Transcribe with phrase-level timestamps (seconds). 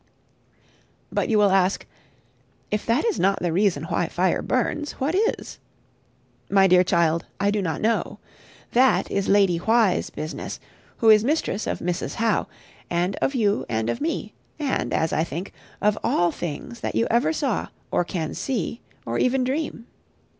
[1.11, 1.85] But you will ask,
[2.71, 5.59] "If that is not the reason why fire burns, what is?"
[6.49, 8.17] My dear child, I do not know.
[8.71, 10.59] That is Lady Why's business,
[10.97, 12.15] who is mistress of Mrs.
[12.15, 12.47] How,
[12.89, 15.53] and of you and of me; and, as I think,
[15.83, 19.85] of all things that you ever saw, or can see, or even dream.